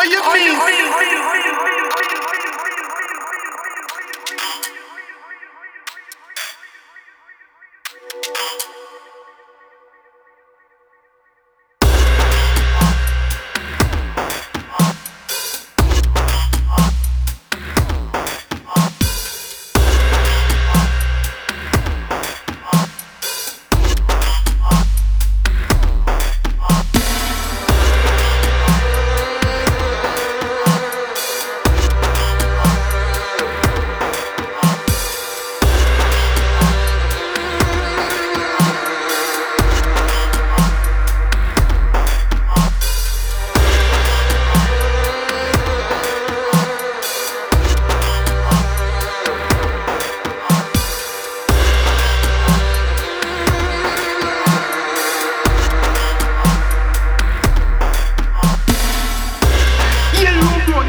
[0.00, 1.39] Olha, olha, olha, olha.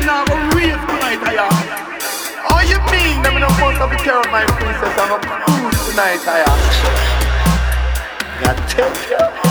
[0.06, 1.56] now go rave tonight, I am.
[2.50, 4.98] Oh, you mean them not want to be care of my princess?
[4.98, 6.62] I'm a cruise tonight, I am.
[8.72, 9.51] Tell you.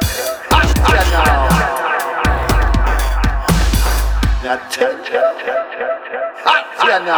[4.51, 5.79] 啊钱钱钱钱
[6.09, 7.15] 钱啊钱呢